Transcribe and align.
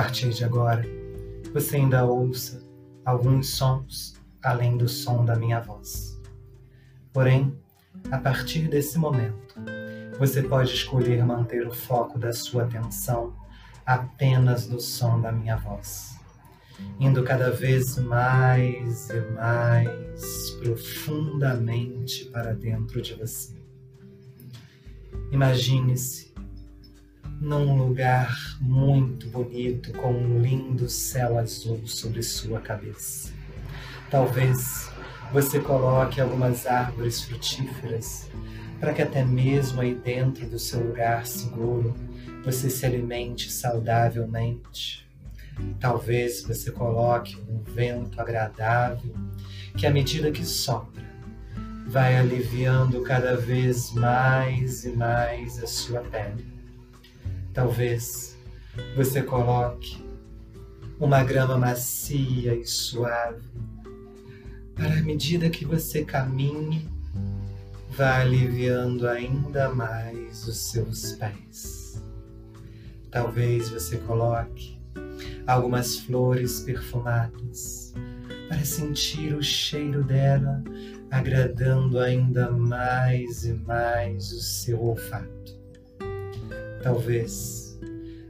partir 0.00 0.30
de 0.30 0.42
agora, 0.42 0.82
você 1.52 1.76
ainda 1.76 2.06
ouça 2.06 2.66
alguns 3.04 3.50
sons 3.50 4.14
além 4.42 4.78
do 4.78 4.88
som 4.88 5.26
da 5.26 5.36
minha 5.36 5.60
voz. 5.60 6.18
Porém, 7.12 7.54
a 8.10 8.16
partir 8.16 8.66
desse 8.66 8.96
momento, 8.96 9.56
você 10.18 10.42
pode 10.42 10.72
escolher 10.72 11.22
manter 11.22 11.66
o 11.66 11.74
foco 11.74 12.18
da 12.18 12.32
sua 12.32 12.62
atenção 12.62 13.36
apenas 13.84 14.66
no 14.66 14.80
som 14.80 15.20
da 15.20 15.30
minha 15.30 15.58
voz, 15.58 16.18
indo 16.98 17.22
cada 17.22 17.50
vez 17.50 17.98
mais 17.98 19.10
e 19.10 19.20
mais 19.34 20.50
profundamente 20.62 22.24
para 22.30 22.54
dentro 22.54 23.02
de 23.02 23.12
você. 23.16 23.54
Imagine-se 25.30 26.29
num 27.40 27.74
lugar 27.74 28.36
muito 28.60 29.26
bonito 29.28 29.92
com 29.94 30.12
um 30.12 30.42
lindo 30.42 30.90
céu 30.90 31.38
azul 31.38 31.80
sobre 31.86 32.22
sua 32.22 32.60
cabeça. 32.60 33.32
Talvez 34.10 34.90
você 35.32 35.58
coloque 35.58 36.20
algumas 36.20 36.66
árvores 36.66 37.22
frutíferas 37.22 38.28
para 38.78 38.92
que 38.92 39.00
até 39.00 39.24
mesmo 39.24 39.80
aí 39.80 39.94
dentro 39.94 40.46
do 40.46 40.58
seu 40.58 40.86
lugar 40.86 41.26
seguro 41.26 41.94
você 42.44 42.68
se 42.68 42.84
alimente 42.84 43.50
saudavelmente. 43.50 45.08
Talvez 45.78 46.42
você 46.42 46.70
coloque 46.70 47.36
um 47.48 47.62
vento 47.62 48.20
agradável 48.20 49.14
que, 49.76 49.86
à 49.86 49.90
medida 49.90 50.30
que 50.30 50.44
sopra, 50.44 51.04
vai 51.86 52.16
aliviando 52.16 53.02
cada 53.02 53.36
vez 53.36 53.92
mais 53.92 54.84
e 54.84 54.90
mais 54.90 55.62
a 55.62 55.66
sua 55.66 56.00
pele. 56.00 56.59
Talvez 57.52 58.36
você 58.96 59.22
coloque 59.22 60.04
uma 60.98 61.24
grama 61.24 61.58
macia 61.58 62.54
e 62.54 62.64
suave 62.64 63.50
para 64.80 64.94
à 64.94 65.02
medida 65.02 65.50
que 65.50 65.66
você 65.66 66.06
caminhe, 66.06 66.88
vá 67.90 68.20
aliviando 68.20 69.06
ainda 69.06 69.68
mais 69.68 70.48
os 70.48 70.56
seus 70.56 71.12
pés. 71.12 72.02
Talvez 73.10 73.68
você 73.68 73.98
coloque 73.98 74.80
algumas 75.46 75.98
flores 75.98 76.60
perfumadas 76.60 77.92
para 78.48 78.64
sentir 78.64 79.34
o 79.34 79.42
cheiro 79.42 80.02
dela 80.02 80.64
agradando 81.10 81.98
ainda 81.98 82.50
mais 82.50 83.44
e 83.44 83.52
mais 83.52 84.32
o 84.32 84.40
seu 84.40 84.82
olfato. 84.82 85.59
Talvez 86.82 87.78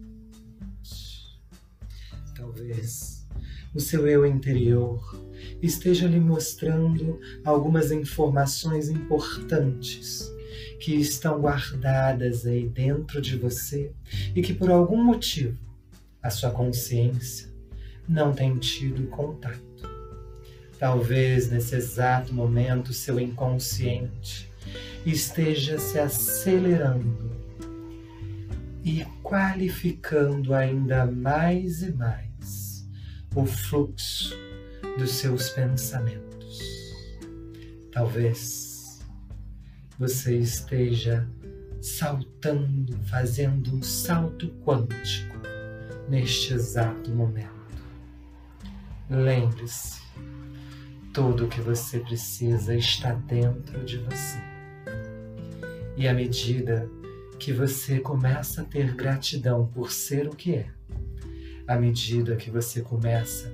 talvez 2.58 3.26
o 3.74 3.80
seu 3.80 4.08
eu 4.08 4.26
interior 4.26 5.16
esteja 5.62 6.08
lhe 6.08 6.20
mostrando 6.20 7.20
algumas 7.46 7.92
informações 7.92 8.90
importantes 8.90 10.32
que 10.80 10.96
estão 10.96 11.40
guardadas 11.40 12.46
aí 12.46 12.68
dentro 12.68 13.22
de 13.22 13.38
você 13.38 13.92
e 14.36 14.42
que 14.42 14.54
por 14.54 14.72
algum 14.72 15.04
motivo 15.04 15.58
a 16.22 16.30
sua 16.30 16.50
consciência 16.50 17.50
não 18.08 18.34
tem 18.34 18.58
tido 18.58 19.08
contato. 19.08 19.62
Talvez 20.80 21.50
nesse 21.50 21.76
exato 21.76 22.34
momento 22.34 22.94
seu 22.94 23.20
inconsciente 23.20 24.50
esteja 25.06 25.78
se 25.80 26.00
acelerando 26.00 27.36
e 28.84 29.06
qualificando 29.22 30.54
ainda 30.54 31.06
mais 31.06 31.82
e 31.82 31.92
mais 31.92 32.27
o 33.38 33.46
fluxo 33.46 34.36
dos 34.98 35.12
seus 35.12 35.50
pensamentos. 35.50 36.60
Talvez 37.92 39.00
você 40.00 40.38
esteja 40.38 41.30
saltando, 41.80 42.98
fazendo 43.04 43.76
um 43.76 43.84
salto 43.84 44.50
quântico 44.66 45.38
neste 46.10 46.52
exato 46.56 47.12
momento. 47.12 47.54
Lembre-se, 49.08 50.02
tudo 51.14 51.46
o 51.46 51.48
que 51.48 51.62
você 51.62 52.00
precisa 52.00 52.74
está 52.74 53.14
dentro 53.14 53.86
de 53.86 53.98
você. 54.00 54.42
E 55.96 56.08
à 56.08 56.14
medida 56.14 56.90
que 57.38 57.54
você 57.54 58.00
começa 58.00 58.62
a 58.62 58.66
ter 58.66 58.96
gratidão 58.96 59.68
por 59.68 59.92
ser 59.92 60.28
o 60.28 60.36
que 60.36 60.56
é, 60.56 60.72
à 61.68 61.76
medida 61.76 62.36
que 62.36 62.50
você 62.50 62.82
começa 62.82 63.54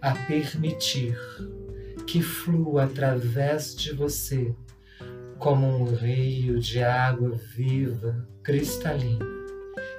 a 0.00 0.12
permitir 0.12 1.16
que 2.06 2.20
flua 2.22 2.84
através 2.84 3.74
de 3.74 3.92
você 3.92 4.54
como 5.38 5.66
um 5.66 5.94
rio 5.94 6.60
de 6.60 6.82
água 6.82 7.30
viva, 7.54 8.26
cristalina, 8.42 9.24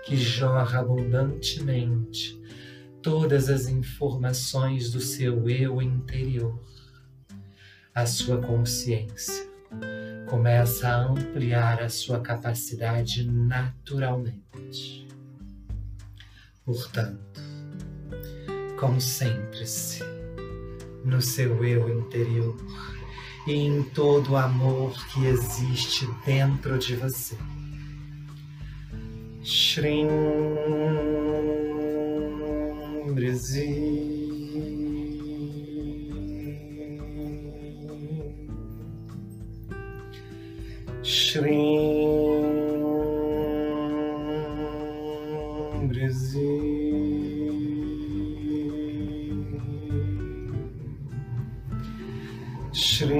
que 0.06 0.15
jorra 0.15 0.79
abundantemente 0.79 2.39
todas 3.01 3.50
as 3.50 3.68
informações 3.68 4.91
do 4.91 5.00
seu 5.00 5.50
eu 5.50 5.81
interior. 5.81 6.59
A 7.94 8.06
sua 8.06 8.41
consciência 8.41 9.47
começa 10.27 10.88
a 10.88 11.06
ampliar 11.06 11.81
a 11.81 11.89
sua 11.89 12.19
capacidade 12.19 13.29
naturalmente. 13.29 15.07
Portanto, 16.63 17.44
Concentre-se 18.80 20.04
no 21.04 21.22
seu 21.22 21.63
eu 21.63 21.89
interior 21.89 22.56
e 23.48 23.54
em 23.54 23.83
todo 23.83 24.31
o 24.31 24.38
amor 24.38 24.94
que 25.07 25.25
existe 25.25 26.07
dentro 26.25 26.77
de 26.77 26.95
você. 26.95 27.38
Shrim 29.44 30.07
Shrim 41.04 42.05
Shrim 52.75 53.16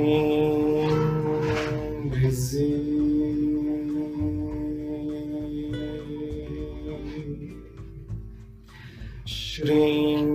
Shrim 9.26 10.26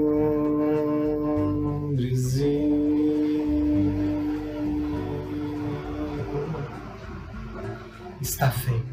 Está 8.23 8.51
feito, 8.51 8.85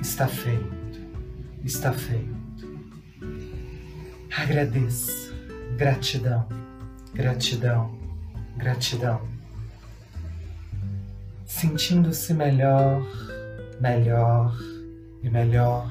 está 0.00 0.26
feito, 0.26 1.00
está 1.64 1.92
feito. 1.92 2.34
Agradeça, 4.36 5.32
gratidão, 5.76 6.48
gratidão, 7.14 7.97
gratidão. 8.58 9.26
Sentindo-se 11.46 12.34
melhor, 12.34 13.02
melhor 13.80 14.54
e 15.22 15.30
melhor 15.30 15.90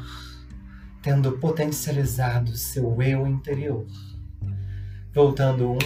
tendo 1.08 1.38
potencializado 1.38 2.58
seu 2.58 3.02
eu 3.02 3.26
interior. 3.26 3.88
Voltando 5.14 5.72
um, 5.72 5.78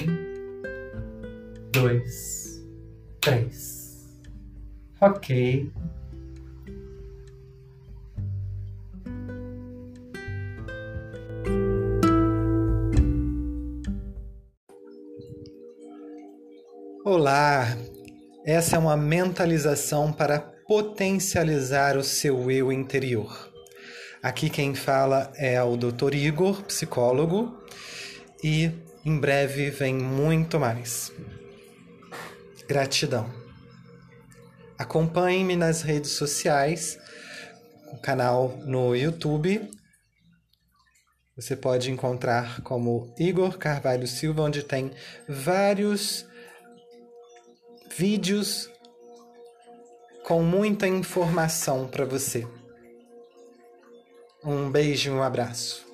dois, 1.72 2.60
três. 3.20 4.20
Ok. 5.00 5.72
Olá, 17.14 17.68
essa 18.46 18.78
é 18.78 18.80
uma 18.80 18.96
mentalização 18.96 20.14
para 20.14 20.40
potencializar 20.40 21.98
o 21.98 22.04
seu 22.06 22.50
eu 22.50 22.72
interior. 22.72 23.52
Aqui 24.24 24.50
quem 24.50 24.74
fala 24.74 25.30
é 25.36 25.62
o 25.62 25.76
Dr. 25.76 26.14
Igor, 26.14 26.64
psicólogo, 26.64 27.62
e 28.42 28.72
em 29.04 29.20
breve 29.20 29.70
vem 29.70 29.94
muito 29.94 30.58
mais. 30.58 31.12
Gratidão. 32.66 33.30
Acompanhe-me 34.80 35.58
nas 35.58 35.82
redes 35.82 36.12
sociais, 36.12 36.98
o 37.92 37.98
canal 37.98 38.58
no 38.64 38.96
YouTube. 38.96 39.70
Você 41.36 41.58
pode 41.58 41.92
encontrar 41.92 42.62
como 42.62 43.14
Igor 43.20 43.58
Carvalho 43.58 44.08
Silva, 44.08 44.44
onde 44.44 44.64
tem 44.64 44.92
vários 45.28 46.31
vídeos 47.98 48.70
com 50.24 50.42
muita 50.42 50.88
informação 50.88 51.88
para 51.88 52.06
você. 52.06 52.48
Um 54.44 54.72
beijo 54.72 55.10
e 55.10 55.14
um 55.14 55.22
abraço. 55.22 55.91